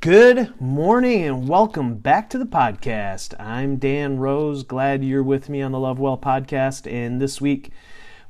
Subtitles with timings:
[0.00, 3.38] Good morning and welcome back to the podcast.
[3.38, 4.62] I'm Dan Rose.
[4.62, 6.90] Glad you're with me on the Love Well podcast.
[6.90, 7.70] And this week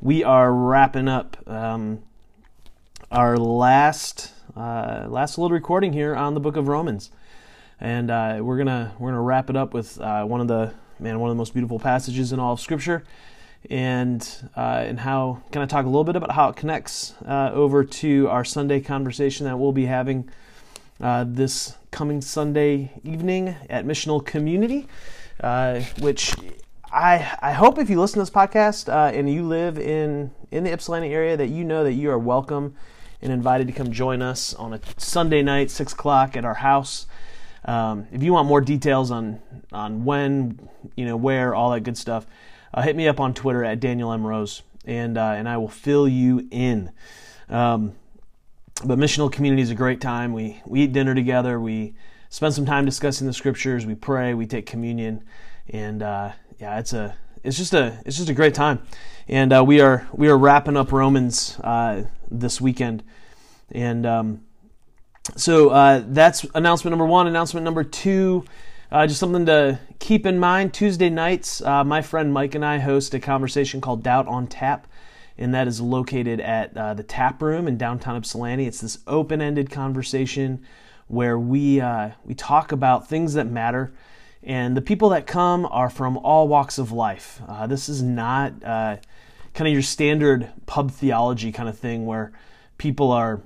[0.01, 2.03] we are wrapping up um,
[3.13, 7.13] our last uh, last little recording here on the Book of Romans,
[7.79, 11.21] and uh, we're gonna we're gonna wrap it up with uh, one of the man
[11.21, 13.05] one of the most beautiful passages in all of Scripture,
[13.71, 17.53] and uh, and how can I talk a little bit about how it connects uh,
[17.55, 20.29] over to our Sunday conversation that we'll be having
[21.01, 24.87] uh, this coming Sunday evening at Missional Community,
[25.41, 26.35] uh, which
[26.93, 30.65] I I hope if you listen to this podcast uh, and you live in in
[30.65, 32.75] the Ypsilanti area that you know that you are welcome
[33.23, 37.07] and invited to come join us on a Sunday night, six o'clock at our house.
[37.65, 39.41] Um, if you want more details on
[39.73, 42.27] on when, you know, where, all that good stuff,
[42.73, 45.69] uh, hit me up on Twitter at Daniel M Rose, and uh, and I will
[45.69, 46.91] fill you in.
[47.49, 47.93] Um,
[48.85, 50.33] but missional community is a great time.
[50.33, 51.61] We we eat dinner together.
[51.61, 51.95] We
[52.29, 53.87] spend some time discussing the scriptures.
[53.87, 54.35] We pray.
[54.35, 55.25] We take communion,
[55.69, 58.83] and uh, yeah, it's a it's just a it's just a great time.
[59.29, 63.03] And uh, we are we are wrapping up Romans uh, this weekend,
[63.71, 64.45] and um,
[65.37, 67.27] so uh, that's announcement number one.
[67.27, 68.45] Announcement number two.
[68.93, 70.75] Uh, just something to keep in mind.
[70.75, 74.89] Tuesday nights, uh, my friend Mike and I host a conversation called Doubt on Tap
[75.41, 78.67] and that is located at uh, the Tap Room in downtown Ypsilanti.
[78.67, 80.63] It's this open-ended conversation
[81.09, 83.93] where we uh, we talk about things that matter,
[84.43, 87.41] and the people that come are from all walks of life.
[87.49, 88.99] Uh, this is not uh,
[89.55, 92.33] kind of your standard pub theology kind of thing where
[92.79, 93.41] people are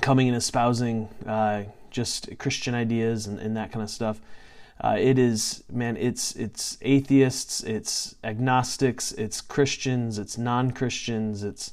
[0.00, 4.20] coming and espousing uh, just Christian ideas and, and that kind of stuff.
[4.82, 11.72] Uh, it is man, it's it's atheists, it's agnostics, it's Christians, it's non-Christians, it's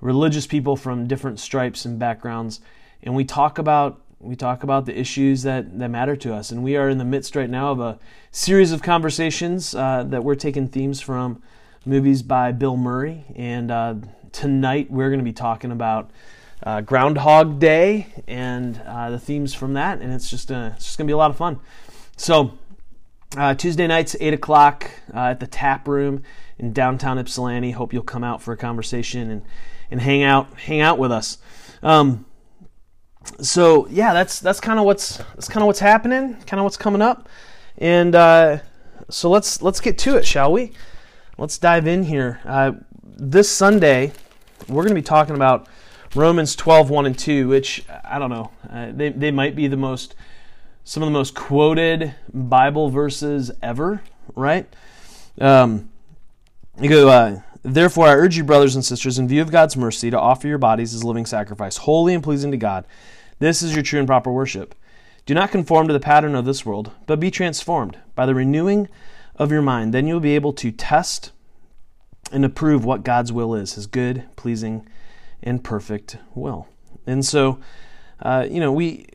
[0.00, 2.60] religious people from different stripes and backgrounds,
[3.02, 6.52] and we talk about we talk about the issues that that matter to us.
[6.52, 7.98] And we are in the midst right now of a
[8.30, 11.42] series of conversations uh, that we're taking themes from
[11.84, 13.94] movies by Bill Murray, and uh,
[14.30, 16.10] tonight we're going to be talking about.
[16.62, 20.96] Uh, Groundhog Day and uh, the themes from that, and it's just uh, it's just
[20.96, 21.60] gonna be a lot of fun.
[22.16, 22.58] So,
[23.36, 26.22] uh, Tuesday nights, 8 o'clock uh, at the Tap Room
[26.58, 27.72] in downtown Ypsilanti.
[27.72, 29.42] Hope you'll come out for a conversation and,
[29.90, 31.38] and hang out hang out with us.
[31.82, 32.24] Um,
[33.40, 36.78] so yeah, that's that's kind of what's that's kind of what's happening, kind of what's
[36.78, 37.28] coming up,
[37.76, 38.58] and uh,
[39.10, 40.72] so let's let's get to it, shall we?
[41.36, 42.40] Let's dive in here.
[42.44, 42.72] Uh,
[43.02, 44.12] this Sunday,
[44.68, 45.68] we're going to be talking about
[46.14, 49.76] Romans 12, 1 and 2, which I don't know, uh, they they might be the
[49.76, 50.14] most
[50.86, 54.02] some of the most quoted Bible verses ever,
[54.36, 54.72] right?
[55.40, 55.90] Um,
[56.80, 60.10] you go, uh, Therefore, I urge you, brothers and sisters, in view of God's mercy,
[60.10, 62.86] to offer your bodies as living sacrifice, holy and pleasing to God.
[63.40, 64.76] This is your true and proper worship.
[65.26, 68.88] Do not conform to the pattern of this world, but be transformed by the renewing
[69.34, 69.92] of your mind.
[69.92, 71.32] Then you'll be able to test
[72.30, 74.86] and approve what God's will is, his good, pleasing,
[75.42, 76.68] and perfect will.
[77.08, 77.58] And so,
[78.22, 79.06] uh, you know, we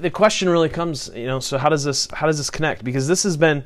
[0.00, 2.84] the question really comes, you know, so how does this how does this connect?
[2.84, 3.64] Because this has been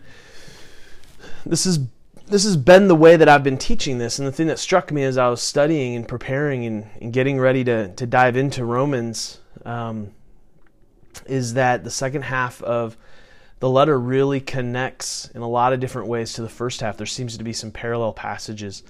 [1.45, 1.81] this is
[2.27, 4.93] this has been the way that I've been teaching this, and the thing that struck
[4.93, 8.65] me as I was studying and preparing and, and getting ready to to dive into
[8.65, 10.13] Romans um,
[11.27, 12.97] is that the second half of
[13.59, 16.97] the letter really connects in a lot of different ways to the first half.
[16.97, 18.83] There seems to be some parallel passages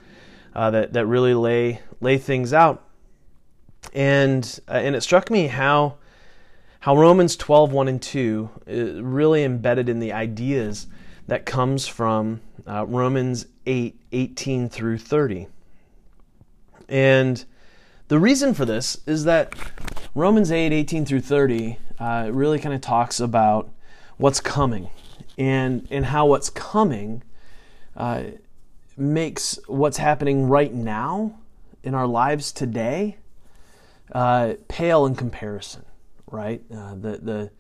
[0.55, 2.85] uh, that that really lay lay things out,
[3.95, 5.97] and uh, and it struck me how
[6.81, 10.87] how Romans 12, 1 and 2 is uh, really embedded in the ideas
[11.27, 15.47] that comes from uh, Romans 8, 18 through 30.
[16.89, 17.45] And
[18.09, 19.55] the reason for this is that
[20.15, 23.71] Romans 8, 18 through 30 uh, really kind of talks about
[24.17, 24.89] what's coming
[25.37, 27.23] and, and how what's coming
[27.95, 28.23] uh,
[28.97, 31.39] makes what's happening right now
[31.83, 33.19] in our lives today
[34.13, 35.85] uh, pale in comparison
[36.31, 36.63] right?
[36.75, 37.51] Uh, the the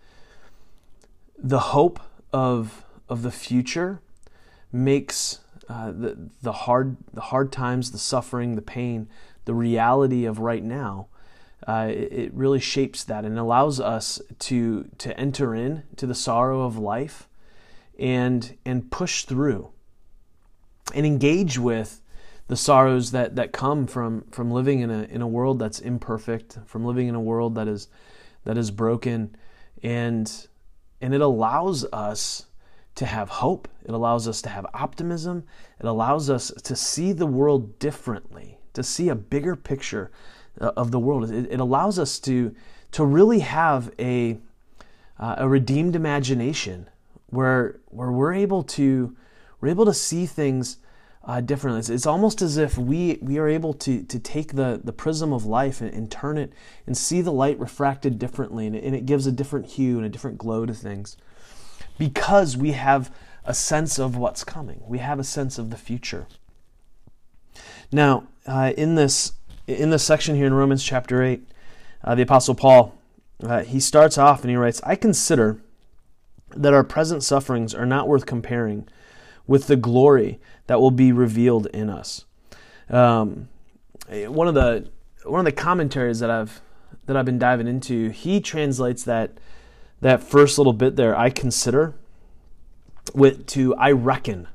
[1.39, 2.01] the hope
[2.33, 4.01] of of the future
[4.73, 9.09] makes uh, the the hard the hard times, the suffering, the pain,
[9.45, 11.07] the reality of right now.
[11.69, 16.15] Uh, it, it, really shapes that and allows us to to enter in to the
[16.15, 17.29] sorrow of life
[17.99, 19.71] and and push through
[20.95, 22.01] and engage with
[22.51, 26.59] the sorrows that, that come from, from living in a, in a world that's imperfect,
[26.67, 27.87] from living in a world that is
[28.45, 29.37] that is broken.
[29.83, 30.47] And
[31.01, 32.47] and it allows us
[32.97, 33.69] to have hope.
[33.85, 35.45] It allows us to have optimism.
[35.79, 40.11] It allows us to see the world differently to see a bigger picture
[40.61, 41.31] uh, of the world.
[41.31, 42.55] It, it allows us to
[42.93, 44.39] to really have a
[45.19, 46.89] uh, a redeemed imagination
[47.27, 49.17] where where we're able to
[49.61, 50.79] we're able to see things
[51.25, 51.81] uh, differently.
[51.81, 55.33] It's, it's, almost as if we we are able to to take the the prism
[55.33, 56.53] of life and, and turn it
[56.87, 60.07] and see the light refracted differently, and it, and it gives a different hue and
[60.07, 61.17] a different glow to things
[61.99, 63.15] because we have
[63.45, 64.83] a sense of what's coming.
[64.87, 66.27] We have a sense of the future.
[67.93, 69.35] Now, uh, in this
[69.67, 71.47] in this section here in Romans chapter eight,
[72.03, 72.95] uh, the Apostle Paul
[73.43, 75.61] uh, he starts off and he writes, "I consider
[76.57, 78.89] that our present sufferings are not worth comparing
[79.51, 80.39] with the glory
[80.69, 82.25] that will be revealed in us."
[82.89, 83.49] Um,
[84.09, 84.89] one of the
[85.25, 86.61] one of the commentaries that I've
[87.07, 89.33] that I've been diving into, he translates that
[90.01, 91.95] that first little bit there, I consider,
[93.13, 94.47] with to I reckon.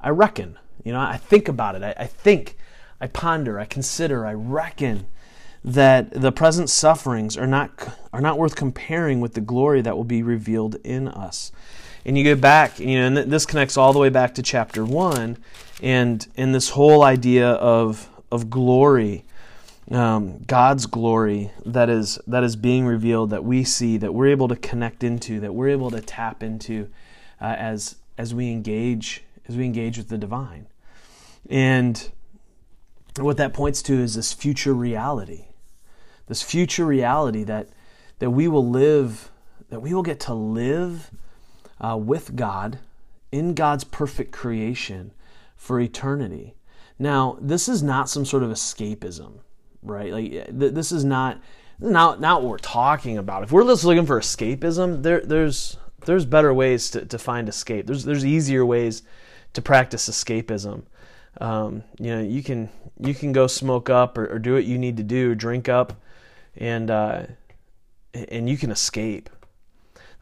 [0.00, 0.58] I reckon.
[0.82, 1.82] You know, I think about it.
[1.82, 2.56] I, I think,
[3.00, 5.06] I ponder, I consider, I reckon
[5.64, 7.70] that the present sufferings are not
[8.12, 11.52] are not worth comparing with the glory that will be revealed in us.
[12.04, 14.84] And you go back, you know, and this connects all the way back to chapter
[14.84, 15.38] one,
[15.82, 19.24] and in this whole idea of of glory,
[19.90, 24.48] um, God's glory that is that is being revealed, that we see, that we're able
[24.48, 26.88] to connect into, that we're able to tap into,
[27.40, 30.66] uh, as as we engage as we engage with the divine,
[31.48, 32.10] and
[33.18, 35.44] what that points to is this future reality
[36.32, 37.68] this future reality that
[38.18, 39.30] that we will live,
[39.68, 41.10] that we will get to live
[41.82, 42.78] uh, with God
[43.30, 45.12] in God's perfect creation
[45.56, 46.54] for eternity.
[46.98, 49.40] Now, this is not some sort of escapism,
[49.82, 50.12] right?
[50.12, 51.40] Like th- this is not
[51.80, 53.42] not what we're talking about.
[53.42, 57.86] If we're just looking for escapism, there there's there's better ways to, to find escape.
[57.86, 59.02] There's there's easier ways
[59.54, 60.84] to practice escapism.
[61.40, 62.68] Um, you know, you can
[63.00, 65.94] you can go smoke up or, or do what you need to do, drink up,
[66.56, 67.26] and uh,
[68.14, 69.30] and you can escape.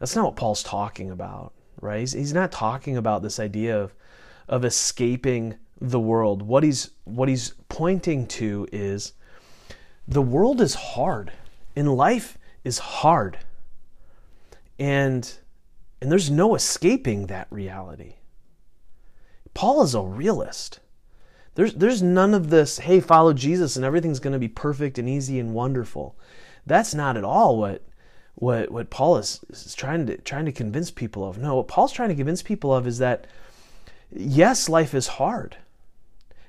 [0.01, 1.99] That's not what Paul's talking about, right?
[1.99, 3.93] He's, he's not talking about this idea of
[4.49, 6.41] of escaping the world.
[6.41, 9.13] What he's what he's pointing to is
[10.07, 11.31] the world is hard,
[11.75, 13.37] and life is hard,
[14.79, 15.31] and
[16.01, 18.15] and there's no escaping that reality.
[19.53, 20.79] Paul is a realist.
[21.53, 25.07] There's, there's none of this, hey, follow Jesus and everything's going to be perfect and
[25.07, 26.17] easy and wonderful.
[26.65, 27.83] That's not at all what,
[28.35, 31.37] what, what Paul is, is trying, to, trying to convince people of.
[31.37, 33.27] No, what Paul's trying to convince people of is that,
[34.11, 35.57] yes, life is hard.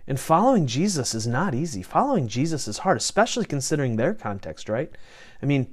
[0.06, 1.82] And following Jesus is not easy.
[1.82, 4.90] Following Jesus is hard, especially considering their context, right?
[5.42, 5.72] I mean,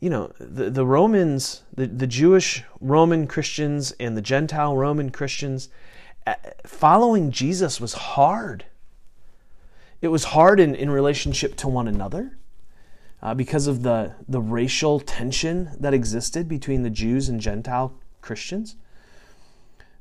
[0.00, 5.70] you know, the, the Romans, the, the Jewish Roman Christians and the Gentile Roman Christians,
[6.26, 6.34] eh,
[6.66, 8.66] following Jesus was hard.
[10.02, 12.36] It was hard in, in relationship to one another
[13.24, 18.76] uh, because of the, the racial tension that existed between the Jews and Gentile Christians.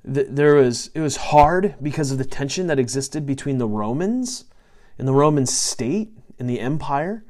[0.04, 4.44] The, there was, it was hard because of the tension that existed between the Romans
[5.00, 7.24] and the Roman state and the empire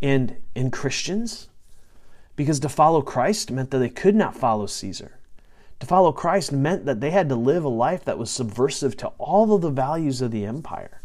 [0.00, 1.48] and, and Christians.
[2.36, 5.18] Because to follow Christ meant that they could not follow Caesar.
[5.80, 9.08] To follow Christ meant that they had to live a life that was subversive to
[9.18, 11.00] all of the values of the empire.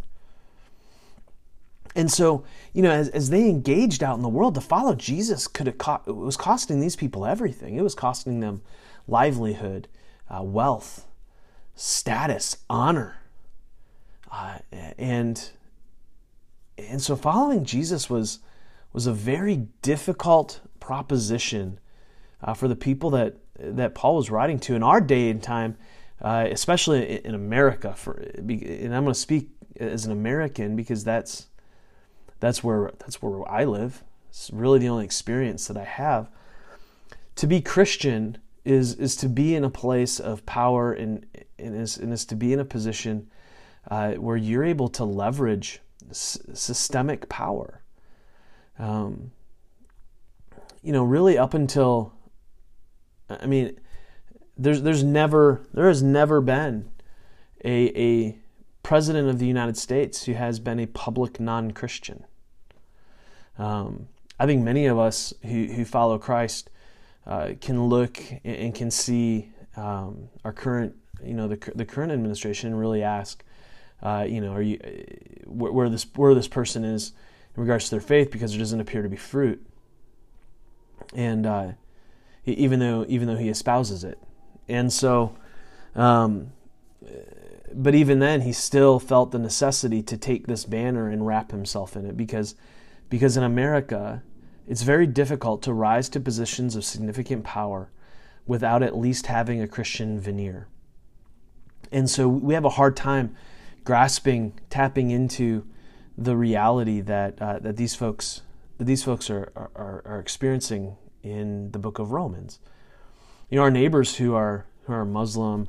[1.96, 2.44] And so,
[2.74, 5.78] you know, as, as they engaged out in the world, to follow Jesus could have
[5.78, 7.76] co- it was costing these people everything.
[7.76, 8.62] It was costing them
[9.08, 9.88] livelihood,
[10.30, 11.08] uh, wealth,
[11.74, 13.18] status, honor,
[14.30, 14.60] uh,
[14.98, 15.52] and
[16.78, 18.40] and so following Jesus was
[18.92, 21.80] was a very difficult proposition
[22.42, 25.78] uh, for the people that that Paul was writing to in our day and time,
[26.22, 27.94] uh, especially in America.
[27.96, 29.50] For and I'm going to speak
[29.80, 31.48] as an American because that's
[32.40, 34.04] that's where that's where I live.
[34.30, 36.30] It's really the only experience that I have.
[37.38, 41.26] To be Christian is is to be in a place of power and
[41.58, 43.30] and is, and is to be in a position
[43.90, 47.82] uh, where you're able to leverage s- systemic power.
[48.78, 49.32] Um,
[50.82, 52.14] you know, really up until
[53.30, 53.80] I mean,
[54.58, 56.90] there's there's never there has never been
[57.64, 58.40] a a
[58.86, 62.24] president of the United States who has been a public non-Christian.
[63.58, 66.70] Um, I think many of us who who follow Christ
[67.26, 72.70] uh, can look and can see um, our current you know the the current administration
[72.70, 73.44] and really ask.
[74.04, 74.78] Uh, you know, are you
[75.48, 77.14] where, where this where this person is
[77.56, 79.66] in regards to their faith because there doesn't appear to be fruit.
[81.16, 81.72] And uh,
[82.46, 84.20] even though even though he espouses it.
[84.68, 85.36] And so,
[85.96, 86.52] um,
[87.76, 91.96] but even then, he still felt the necessity to take this banner and wrap himself
[91.96, 92.56] in it because
[93.10, 94.24] because in America,
[94.68, 97.92] it's very difficult to rise to positions of significant power
[98.48, 100.68] without at least having a Christian veneer.
[101.92, 103.36] And so we have a hard time
[103.84, 105.68] grasping, tapping into
[106.18, 108.42] the reality that uh, that these folks
[108.78, 112.60] that these folks are, are, are experiencing in the book of Romans.
[113.50, 115.68] You know, our neighbors who are who are Muslim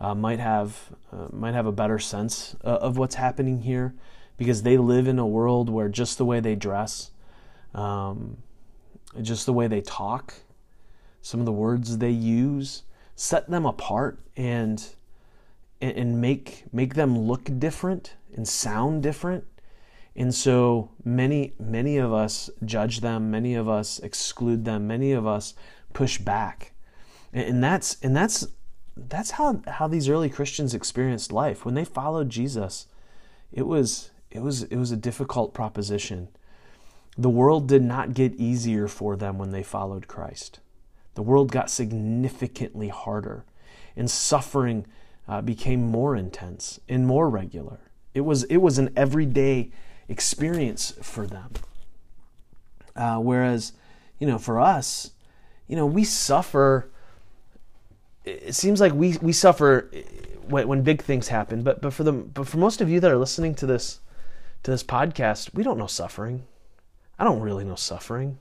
[0.00, 3.94] uh, might have uh, might have a better sense uh, of what's happening here
[4.36, 7.10] because they live in a world where just the way they dress,
[7.74, 8.38] um,
[9.20, 10.34] just the way they talk,
[11.20, 12.82] some of the words they use
[13.20, 14.94] set them apart and
[15.82, 19.44] and make make them look different and sound different.
[20.16, 25.26] And so many many of us judge them, many of us exclude them, many of
[25.26, 25.52] us
[25.92, 26.72] push back.
[27.32, 28.46] And that's and that's
[28.96, 31.64] that's how how these early Christians experienced life.
[31.64, 32.86] When they followed Jesus,
[33.52, 36.28] it was it was it was a difficult proposition.
[37.16, 40.60] The world did not get easier for them when they followed Christ.
[41.14, 43.44] The world got significantly harder,
[43.96, 44.86] and suffering
[45.28, 47.80] uh, became more intense and more regular.
[48.14, 49.70] It was it was an everyday
[50.08, 51.52] experience for them.
[52.96, 53.72] Uh, whereas,
[54.18, 55.12] you know, for us,
[55.66, 56.90] you know, we suffer.
[58.30, 59.90] It seems like we we suffer
[60.48, 63.10] when, when big things happen, but but for the but for most of you that
[63.10, 64.00] are listening to this
[64.62, 66.44] to this podcast, we don't know suffering.
[67.18, 68.38] I don't really know suffering.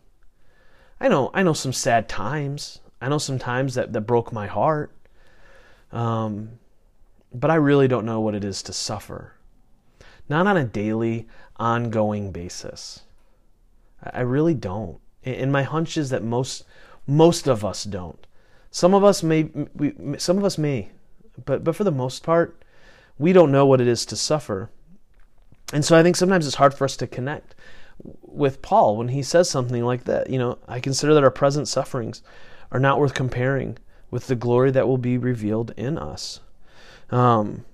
[1.00, 2.80] I know I know some sad times.
[3.02, 4.92] I know some times that, that broke my heart.
[5.92, 6.60] Um,
[7.34, 9.34] but I really don't know what it is to suffer.
[10.28, 11.28] Not on a daily,
[11.58, 13.02] ongoing basis.
[14.04, 15.00] I really don't.
[15.24, 16.66] And my hunch is that most
[17.08, 18.26] most of us don't.
[18.72, 20.90] Some of us may we, some of us may,
[21.46, 22.64] but but for the most part,
[23.18, 24.70] we don't know what it is to suffer.
[25.74, 27.56] And so I think sometimes it's hard for us to connect
[28.22, 30.30] with Paul when he says something like that.
[30.30, 32.24] You know, I consider that our present sufferings
[32.72, 33.78] are not worth comparing
[34.12, 36.40] with the glory that will be revealed in us.
[37.12, 37.66] Um,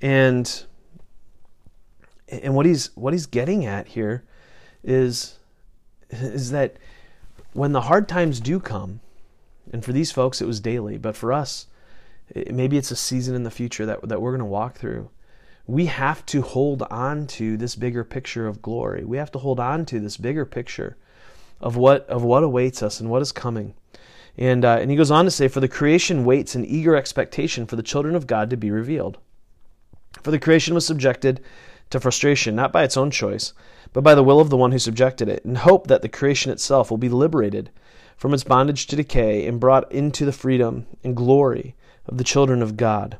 [0.00, 0.64] and
[2.28, 4.24] and what he's what he's getting at here
[4.82, 5.38] is
[6.10, 6.76] is that
[7.52, 9.00] when the hard times do come,
[9.76, 11.66] and for these folks it was daily, but for us,
[12.28, 15.10] it, maybe it's a season in the future that that we're going to walk through
[15.66, 19.04] we have to hold on to this bigger picture of glory.
[19.04, 20.96] We have to hold on to this bigger picture
[21.60, 23.74] of what of what awaits us and what is coming.
[24.38, 27.66] And uh, and he goes on to say, "For the creation waits in eager expectation
[27.66, 29.18] for the children of God to be revealed.
[30.22, 31.40] For the creation was subjected
[31.90, 33.52] to frustration, not by its own choice,
[33.92, 36.52] but by the will of the one who subjected it, in hope that the creation
[36.52, 37.70] itself will be liberated
[38.16, 41.74] from its bondage to decay and brought into the freedom and glory
[42.06, 43.18] of the children of God."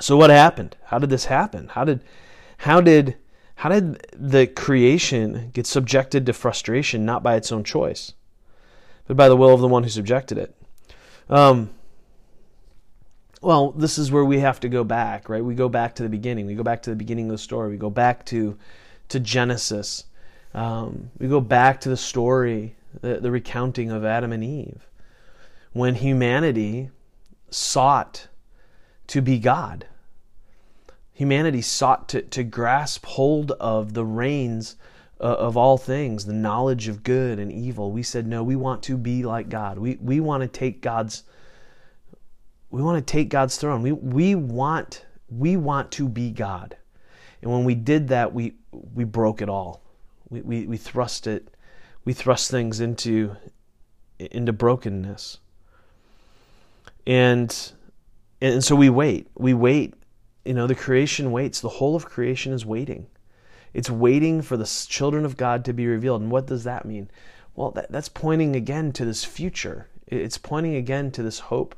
[0.00, 0.76] So what happened?
[0.86, 1.68] How did this happen?
[1.68, 2.00] How did
[2.58, 3.16] how did
[3.56, 8.14] how did the creation get subjected to frustration not by its own choice,
[9.06, 10.56] but by the will of the one who subjected it?
[11.28, 11.70] Um,
[13.42, 15.44] well, this is where we have to go back, right?
[15.44, 16.46] We go back to the beginning.
[16.46, 17.70] We go back to the beginning of the story.
[17.70, 18.56] We go back to
[19.08, 20.04] to Genesis.
[20.54, 24.88] Um, we go back to the story, the, the recounting of Adam and Eve,
[25.72, 26.90] when humanity
[27.50, 28.28] sought
[29.06, 29.86] to be God.
[31.12, 34.76] Humanity sought to, to grasp hold of the reins
[35.20, 37.92] uh, of all things, the knowledge of good and evil.
[37.92, 39.78] We said, no, we want to be like God.
[39.78, 41.24] We, we want to take God's
[42.70, 43.82] we want to take God's throne.
[43.82, 46.76] We, we want we want to be God.
[47.42, 49.82] And when we did that, we we broke it all.
[50.28, 51.52] We, we, we thrust it,
[52.04, 53.36] we thrust things into
[54.18, 55.38] into brokenness.
[57.06, 57.72] And
[58.40, 59.28] and so we wait.
[59.36, 59.94] We wait.
[60.44, 61.60] You know, the creation waits.
[61.60, 63.06] The whole of creation is waiting.
[63.72, 66.22] It's waiting for the children of God to be revealed.
[66.22, 67.10] And what does that mean?
[67.54, 69.88] Well, that, that's pointing again to this future.
[70.06, 71.74] It's pointing again to this hope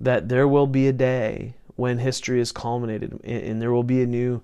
[0.00, 4.06] that there will be a day when history is culminated and there will be a
[4.06, 4.42] new,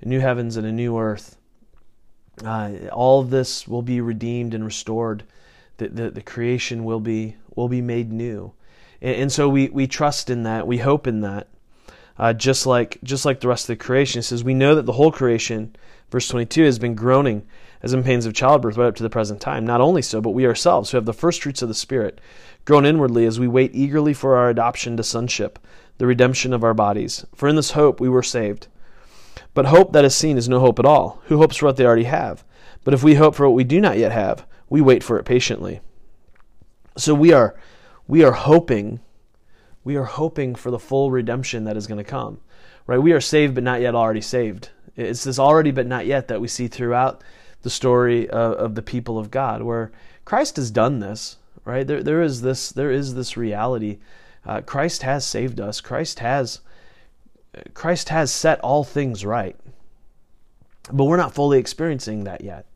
[0.00, 1.37] a new heavens and a new earth.
[2.44, 5.24] Uh, all of this will be redeemed and restored.
[5.78, 8.52] The, the, the creation will be will be made new.
[9.00, 11.48] And, and so we, we trust in that, we hope in that.
[12.18, 14.18] Uh, just like just like the rest of the creation.
[14.18, 15.76] It says, We know that the whole creation,
[16.10, 17.46] verse 22, has been groaning
[17.80, 19.64] as in pains of childbirth right up to the present time.
[19.64, 22.20] Not only so, but we ourselves, who have the first fruits of the Spirit,
[22.64, 25.60] groan inwardly as we wait eagerly for our adoption to sonship,
[25.98, 27.24] the redemption of our bodies.
[27.36, 28.66] For in this hope we were saved.
[29.54, 31.20] But hope that is seen is no hope at all.
[31.26, 32.44] Who hopes for what they already have?
[32.84, 35.24] But if we hope for what we do not yet have, we wait for it
[35.24, 35.80] patiently.
[36.96, 37.56] So we are
[38.06, 39.00] we are hoping
[39.84, 42.40] we are hoping for the full redemption that is going to come
[42.86, 46.28] right we are saved but not yet already saved it's this already but not yet
[46.28, 47.22] that we see throughout
[47.62, 49.92] the story of, of the people of god where
[50.24, 51.36] christ has done this
[51.68, 51.86] right?
[51.86, 53.98] There, there is this, there is this reality.
[54.44, 55.82] Uh, Christ has saved us.
[55.82, 56.60] Christ has,
[57.74, 59.56] Christ has set all things right,
[60.92, 62.66] but we're not fully experiencing that yet.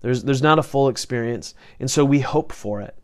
[0.00, 2.94] There's, there's not a full experience, and so we hope for it.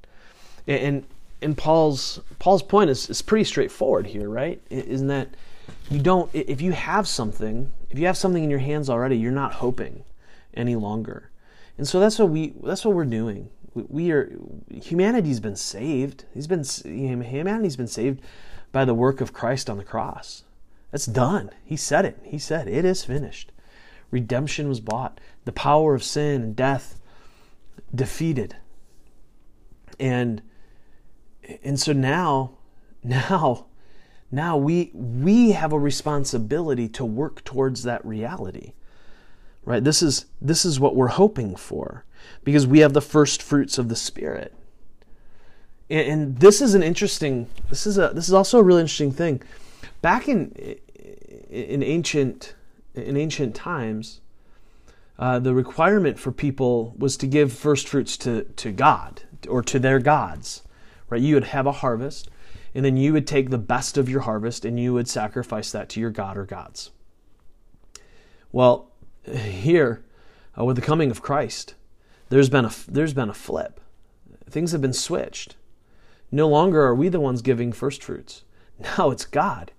[0.66, 1.04] And,
[1.42, 4.60] and Paul's Paul's point is, is pretty straightforward here, right?
[4.70, 5.28] Isn't that
[5.90, 9.32] you don't if you have something, if you have something in your hands already, you're
[9.32, 10.04] not hoping
[10.54, 11.30] any longer.
[11.78, 13.50] And so that's what we that's what we're doing.
[13.72, 14.36] We, are
[14.70, 16.24] humanity's been saved.
[16.34, 18.20] He's been humanity's been saved
[18.72, 20.42] by the work of Christ on the cross.
[20.90, 21.50] That's done.
[21.64, 22.18] He said it.
[22.25, 23.52] He said it is finished.
[24.11, 25.20] Redemption was bought.
[25.44, 27.00] The power of sin and death
[27.94, 28.56] defeated.
[29.99, 30.42] And
[31.62, 32.59] and so now
[33.04, 33.66] now
[34.30, 38.73] now we we have a responsibility to work towards that reality.
[39.64, 39.85] Right?
[39.85, 42.04] This is this is what we're hoping for
[42.44, 44.54] because we have the first fruits of the spirit.
[45.88, 49.12] And, and this is an interesting this is a this is also a really interesting
[49.12, 49.42] thing.
[50.02, 50.52] Back in
[51.50, 52.54] in ancient
[52.95, 54.21] in ancient times,
[55.19, 59.78] uh, the requirement for people was to give first fruits to, to God or to
[59.78, 60.62] their gods.
[61.09, 61.21] Right?
[61.21, 62.30] You would have a harvest,
[62.75, 65.88] and then you would take the best of your harvest and you would sacrifice that
[65.90, 66.90] to your god or gods.
[68.52, 68.90] Well,
[69.25, 70.04] here,
[70.59, 71.75] uh, with the coming of Christ,
[72.28, 73.80] there's been a there's been a flip.
[74.49, 75.57] Things have been switched.
[76.33, 78.45] No longer are we the ones giving first fruits.
[78.97, 79.73] Now it's God.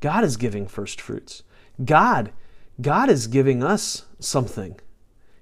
[0.00, 1.42] God is giving first fruits.
[1.84, 2.32] God
[2.80, 4.78] God is giving us something.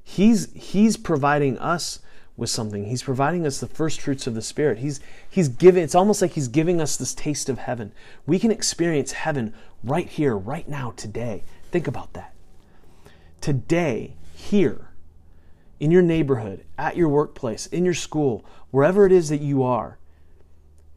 [0.03, 2.01] He's He's providing us
[2.37, 2.87] with something.
[2.87, 4.79] He's providing us the first fruits of the Spirit.
[4.79, 7.93] He's He's giving it's almost like He's giving us this taste of heaven.
[8.27, 11.45] We can experience heaven right here, right now, today.
[11.71, 12.35] Think about that.
[13.41, 14.89] Today, here,
[15.79, 19.99] in your neighborhood, at your workplace, in your school, wherever it is that you are,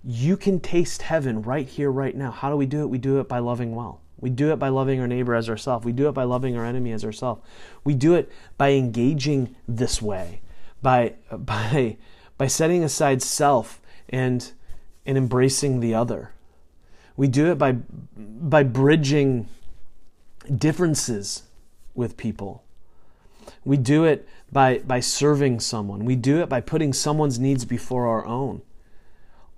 [0.03, 2.31] you can taste heaven right here, right now.
[2.31, 2.89] How do we do it?
[2.89, 4.01] We do it by loving well.
[4.19, 5.85] We do it by loving our neighbor as ourselves.
[5.85, 7.41] We do it by loving our enemy as ourselves.
[7.83, 10.41] We do it by engaging this way,
[10.81, 11.97] by by
[12.37, 14.51] by setting aside self and
[15.05, 16.33] and embracing the other.
[17.17, 17.73] We do it by
[18.17, 19.47] by bridging
[20.55, 21.43] differences
[21.95, 22.63] with people.
[23.65, 26.05] We do it by by serving someone.
[26.05, 28.61] We do it by putting someone's needs before our own.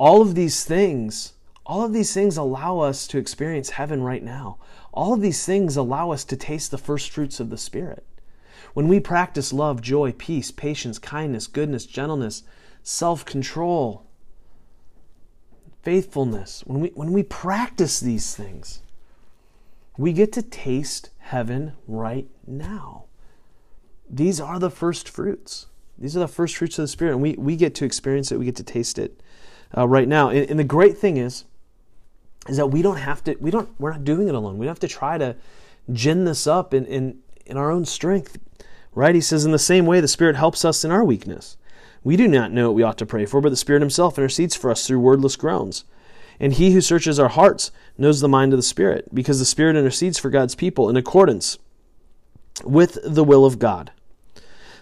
[0.03, 1.31] All of these things
[1.65, 4.57] all of these things allow us to experience heaven right now.
[4.91, 8.05] All of these things allow us to taste the first fruits of the Spirit.
[8.73, 12.43] When we practice love, joy, peace, patience, kindness, goodness, gentleness,
[12.83, 14.05] self control,
[15.83, 18.81] faithfulness, when we, when we practice these things,
[19.97, 23.05] we get to taste heaven right now.
[24.09, 25.67] These are the first fruits.
[25.97, 28.39] These are the first fruits of the Spirit, and we, we get to experience it,
[28.39, 29.21] we get to taste it
[29.77, 30.29] uh, right now.
[30.29, 31.45] And, and the great thing is,
[32.47, 34.57] is that we don't have to we don't we're not doing it alone.
[34.57, 35.35] We don't have to try to
[35.91, 38.37] gin this up in in, in our own strength
[38.95, 39.15] right?
[39.15, 41.57] He says in the same way the spirit helps us in our weakness.
[42.03, 44.55] We do not know what we ought to pray for but the spirit himself intercedes
[44.55, 45.85] for us through wordless groans.
[46.39, 49.75] And he who searches our hearts knows the mind of the spirit because the spirit
[49.75, 51.57] intercedes for god's people in accordance
[52.63, 53.91] with the will of god.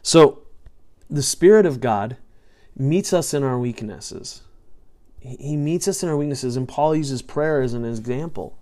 [0.01, 0.39] So
[1.09, 2.17] the spirit of god
[2.75, 4.41] meets us in our weaknesses
[5.21, 8.57] he meets us in our weaknesses, and Paul uses prayer as an example.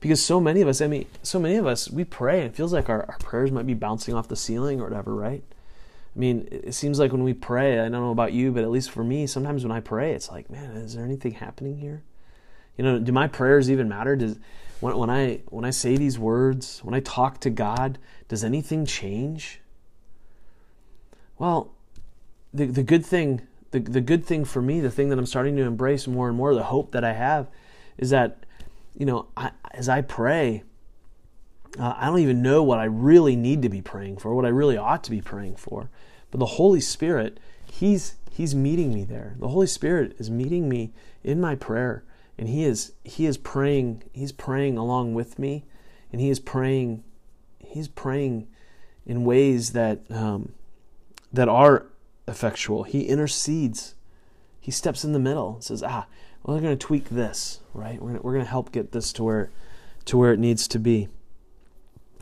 [0.00, 2.56] Because so many of us, I mean, so many of us, we pray and it
[2.56, 5.44] feels like our, our prayers might be bouncing off the ceiling or whatever, right?
[6.14, 8.70] I mean, it seems like when we pray, I don't know about you, but at
[8.70, 12.02] least for me, sometimes when I pray, it's like, man, is there anything happening here?
[12.76, 14.16] You know, do my prayers even matter?
[14.16, 14.38] Does
[14.80, 17.98] when, when I when I say these words, when I talk to God,
[18.28, 19.60] does anything change?
[21.38, 21.72] Well,
[22.52, 25.56] the the good thing the, the good thing for me, the thing that I'm starting
[25.56, 27.48] to embrace more and more, the hope that I have
[27.98, 28.44] is that,
[28.94, 30.62] you know, I, as I pray,
[31.78, 34.50] uh, I don't even know what I really need to be praying for, what I
[34.50, 35.90] really ought to be praying for.
[36.30, 39.34] But the Holy Spirit, He's He's meeting me there.
[39.38, 42.04] The Holy Spirit is meeting me in my prayer,
[42.38, 44.04] and He is He is praying.
[44.12, 45.64] He's praying along with me,
[46.10, 47.04] and He is praying.
[47.58, 48.48] He's praying
[49.06, 50.52] in ways that um,
[51.32, 51.86] that are
[52.32, 52.82] effectual.
[52.82, 53.94] He intercedes.
[54.60, 56.06] He steps in the middle and says, "Ah,
[56.42, 58.00] well, we're going to tweak this, right?
[58.00, 59.50] We're going we're to help get this to where
[60.06, 61.08] to where it needs to be,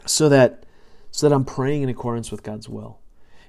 [0.05, 0.65] so that
[1.11, 2.99] so that I'm praying in accordance with God's will."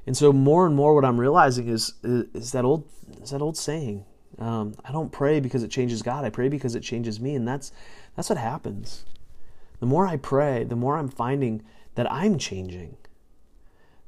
[0.08, 2.88] And so more and more, what I'm realizing is is, is that old
[3.22, 4.06] is that old saying.
[4.40, 6.24] Um, I don't pray because it changes God.
[6.24, 7.72] I pray because it changes me, and that's
[8.16, 9.04] that's what happens.
[9.80, 11.64] The more I pray, the more I'm finding
[11.96, 12.98] that I'm changing.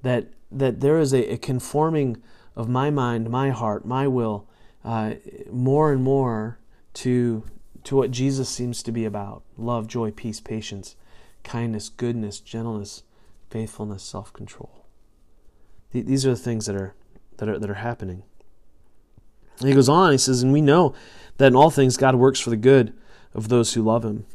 [0.01, 2.21] That that there is a, a conforming
[2.55, 4.47] of my mind, my heart, my will
[4.83, 5.15] uh,
[5.51, 6.59] more and more
[6.93, 7.43] to
[7.83, 10.95] to what Jesus seems to be about: love, joy, peace, patience,
[11.43, 13.03] kindness, goodness, gentleness,
[13.49, 14.85] faithfulness, self-control.
[15.91, 16.93] These are the things that are
[17.37, 18.23] that are that are happening.
[19.59, 20.11] And he goes on.
[20.11, 20.93] He says, "And we know
[21.37, 22.93] that in all things God works for the good
[23.33, 24.25] of those who love Him."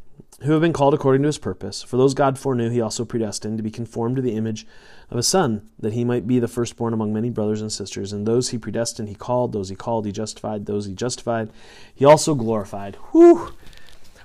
[0.43, 1.83] Who have been called according to his purpose.
[1.83, 4.67] For those God foreknew, he also predestined to be conformed to the image
[5.11, 8.13] of a son, that he might be the firstborn among many brothers and sisters.
[8.13, 9.53] And those he predestined, he called.
[9.53, 10.67] Those he called, he justified.
[10.67, 11.51] Those he justified,
[11.93, 12.97] he also glorified.
[13.13, 13.53] Whew!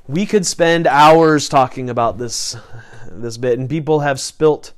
[0.08, 2.58] We could spend hours talking about this,
[3.10, 4.74] this bit, and people have spilt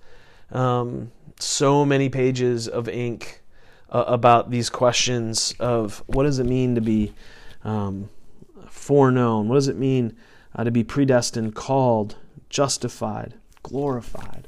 [0.52, 3.42] um, so many pages of ink
[3.90, 7.14] uh, about these questions of what does it mean to be
[7.64, 8.10] um,
[8.70, 9.48] foreknown?
[9.48, 10.16] What does it mean?
[10.56, 12.16] Uh, to be predestined, called,
[12.50, 14.48] justified, glorified.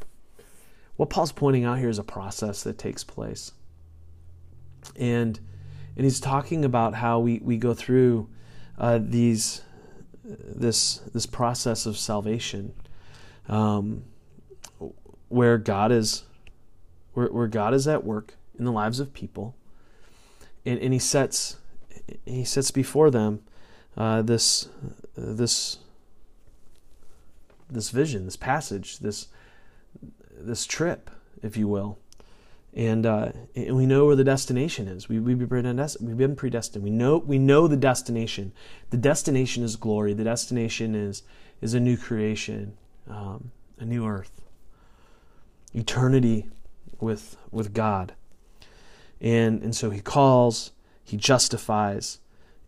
[0.95, 3.51] What Paul's pointing out here is a process that takes place.
[4.95, 5.39] And,
[5.95, 8.29] and he's talking about how we, we go through
[8.77, 9.61] uh, these
[10.23, 12.73] this this process of salvation,
[13.47, 14.03] um,
[15.29, 16.23] where God is
[17.13, 19.55] where, where God is at work in the lives of people,
[20.65, 21.57] and, and he sets
[22.25, 23.41] he sets before them
[23.95, 24.67] uh, this
[25.15, 25.77] this
[27.69, 29.27] this vision, this passage, this
[30.39, 31.10] this trip,
[31.41, 31.97] if you will.
[32.73, 35.10] And, uh, and we know where the destination is.
[35.10, 36.84] We, we've, been we've been predestined.
[36.84, 38.51] We know, we know the destination.
[38.91, 40.13] The destination is glory.
[40.13, 41.23] The destination is,
[41.60, 42.77] is a new creation,
[43.10, 44.41] um, a new earth,
[45.73, 46.49] eternity
[46.99, 48.13] with, with God.
[49.19, 50.71] And, and so he calls,
[51.03, 52.19] he justifies,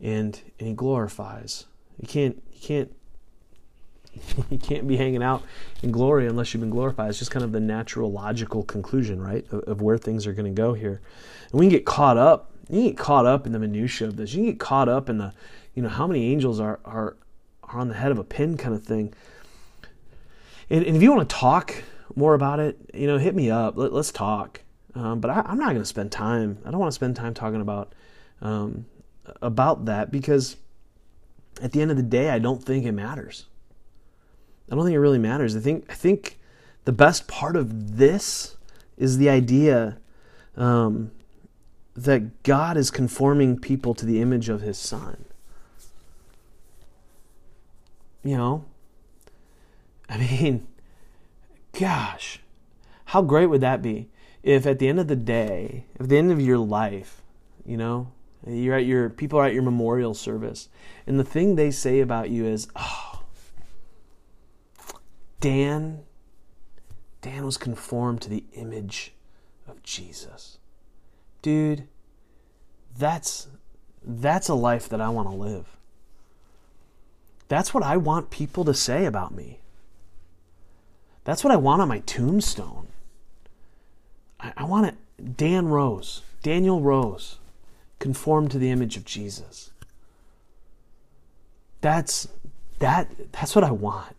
[0.02, 1.66] and, and he glorifies.
[2.02, 2.96] You can't, you can't
[4.50, 5.44] you can't be hanging out
[5.84, 7.10] in glory unless you've been glorified.
[7.10, 10.54] It's just kind of the natural, logical conclusion, right, of, of where things are going
[10.54, 11.02] to go here.
[11.52, 12.52] And we can get caught up.
[12.70, 14.34] You get caught up in the minutia of this.
[14.34, 15.34] You get caught up in the,
[15.74, 17.16] you know, how many angels are are
[17.64, 19.14] are on the head of a pin kind of thing.
[20.70, 21.84] And, and if you want to talk
[22.16, 23.78] more about it, you know, hit me up.
[23.78, 24.62] Let, us talk.
[24.96, 26.60] Um, but I, am not going to spend time.
[26.66, 27.94] I don't want to spend time talking about
[28.42, 28.86] um,
[29.42, 30.56] about that because
[31.62, 33.46] at the end of the day, I don't think it matters.
[34.72, 35.56] I don't think it really matters.
[35.56, 36.40] I think I think
[36.86, 38.58] the best part of this
[38.98, 39.98] is the idea
[40.56, 41.12] um,
[41.96, 45.26] that God is conforming people to the image of His Son.
[48.24, 48.66] You know,
[50.10, 50.68] I mean,
[51.80, 52.40] gosh,
[53.06, 54.10] how great would that be
[54.44, 57.22] if at the end of the day, at the end of your life,
[57.66, 58.12] you know,
[58.48, 60.70] you're at your people are at your memorial service,
[61.08, 63.09] and the thing they say about you is, "Oh,
[65.40, 66.02] Dan,
[67.22, 69.14] Dan was conformed to the image
[69.68, 70.58] of Jesus.
[71.42, 71.88] Dude,
[72.98, 73.48] that's
[74.04, 75.78] that's a life that I want to live.
[77.48, 79.60] That's what I want people to say about me.
[81.24, 82.88] That's what I want on my tombstone.
[84.40, 87.38] I, I want it Dan Rose, Daniel Rose,
[88.00, 89.72] conformed to the image of Jesus.
[91.82, 92.28] That's
[92.80, 94.16] that that's what I want.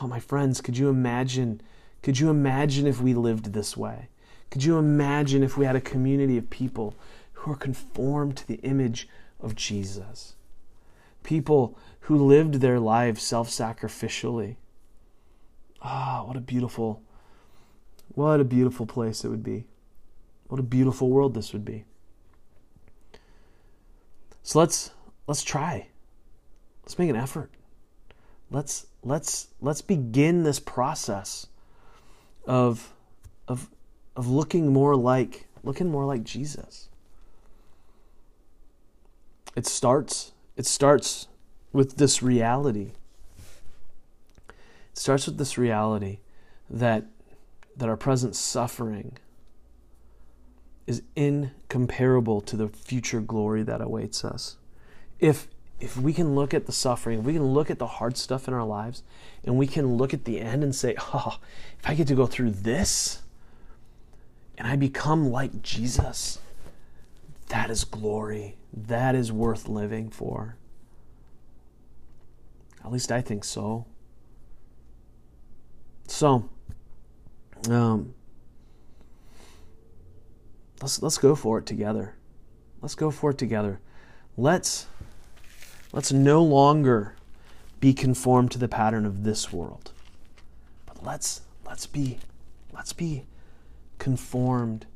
[0.00, 1.60] Oh, my friends, could you imagine?
[2.02, 4.08] Could you imagine if we lived this way?
[4.50, 6.94] Could you imagine if we had a community of people
[7.32, 9.08] who are conformed to the image
[9.40, 10.34] of Jesus?
[11.22, 14.56] People who lived their lives self sacrificially.
[15.82, 17.02] Ah, oh, what a beautiful,
[18.08, 19.64] what a beautiful place it would be.
[20.48, 21.84] What a beautiful world this would be.
[24.42, 24.90] So let's
[25.26, 25.88] let's try.
[26.82, 27.50] Let's make an effort
[28.52, 31.46] let's let's let's begin this process
[32.46, 32.92] of
[33.48, 33.70] of
[34.14, 36.88] of looking more like looking more like Jesus.
[39.56, 41.28] It starts it starts
[41.72, 42.92] with this reality.
[44.48, 46.18] It starts with this reality
[46.68, 47.06] that
[47.76, 49.16] that our present suffering
[50.86, 54.56] is incomparable to the future glory that awaits us.
[55.20, 55.48] If
[55.82, 58.54] if we can look at the suffering, we can look at the hard stuff in
[58.54, 59.02] our lives,
[59.42, 61.38] and we can look at the end and say, oh,
[61.78, 63.22] if I get to go through this
[64.56, 66.38] and I become like Jesus,
[67.48, 68.56] that is glory.
[68.72, 70.56] That is worth living for.
[72.84, 73.84] At least I think so.
[76.06, 76.48] So,
[77.68, 78.14] um,
[80.80, 82.14] let's let's go for it together.
[82.80, 83.80] Let's go for it together.
[84.36, 84.86] Let's
[85.92, 87.14] Let's no longer
[87.80, 89.92] be conformed to the pattern of this world.
[90.86, 92.18] But let's let's be
[92.72, 93.24] let's be
[93.98, 94.86] conformed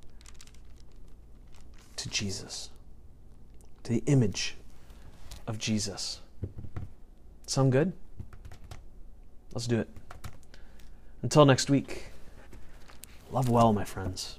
[1.97, 2.71] to Jesus,
[3.83, 4.57] to the image
[5.47, 6.21] of Jesus.
[7.47, 7.93] Sound good?
[9.53, 9.89] Let's do it.
[11.23, 12.07] Until next week,
[13.31, 14.39] love well, my friends.